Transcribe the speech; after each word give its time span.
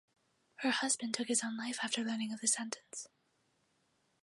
Her 0.55 0.71
husband 0.71 1.13
took 1.13 1.27
his 1.27 1.43
own 1.43 1.55
life 1.57 1.77
after 1.83 2.03
learning 2.03 2.33
of 2.33 2.39
the 2.41 2.47
sentence. 2.47 3.05